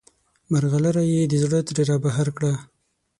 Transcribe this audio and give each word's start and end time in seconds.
مرغلره 0.51 1.03
یې 1.11 1.21
د 1.25 1.33
زړه 1.43 1.59
ترې 1.67 1.83
رابهر 1.89 2.27
کړه. 2.37 2.53